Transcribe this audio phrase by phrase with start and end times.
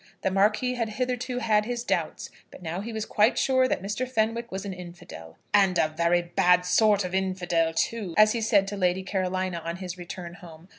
[0.23, 4.09] The Marquis had hitherto had his doubts, but now he was quite sure that Mr.
[4.09, 5.37] Fenwick was an infidel.
[5.53, 9.75] "And a very bad sort of infidel, too," as he said to Lady Carolina on
[9.75, 10.69] his return home.